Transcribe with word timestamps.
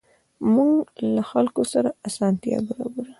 موټر 0.53 1.03
له 1.15 1.23
خلکو 1.31 1.61
سره 1.73 1.89
اسانتیا 2.07 2.57
برابروي. 2.67 3.09